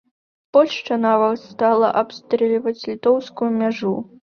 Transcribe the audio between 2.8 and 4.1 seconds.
літоўскую мяжу.